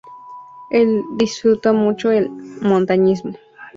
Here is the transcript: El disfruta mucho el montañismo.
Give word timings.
El 0.71 1.03
disfruta 1.11 1.73
mucho 1.73 2.09
el 2.09 2.31
montañismo. 2.59 3.35